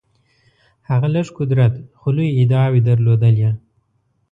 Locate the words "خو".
1.99-2.07